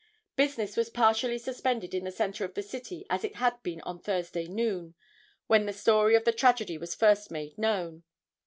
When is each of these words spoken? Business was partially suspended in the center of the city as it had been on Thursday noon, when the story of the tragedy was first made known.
Business 0.35 0.75
was 0.75 0.89
partially 0.89 1.37
suspended 1.37 1.93
in 1.93 2.05
the 2.05 2.11
center 2.11 2.43
of 2.43 2.55
the 2.55 2.63
city 2.63 3.05
as 3.07 3.23
it 3.23 3.35
had 3.35 3.61
been 3.61 3.81
on 3.81 3.99
Thursday 3.99 4.47
noon, 4.47 4.95
when 5.45 5.67
the 5.67 5.73
story 5.73 6.15
of 6.15 6.25
the 6.25 6.33
tragedy 6.33 6.75
was 6.75 6.95
first 6.95 7.29
made 7.29 7.55
known. 7.55 8.01